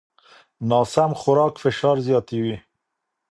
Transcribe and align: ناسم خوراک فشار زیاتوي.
ناسم 0.69 1.11
خوراک 1.19 1.55
فشار 1.63 1.97
زیاتوي. 2.07 2.55